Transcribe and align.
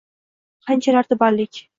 Qanchalar 0.69 1.09
tubanlik 1.11 1.61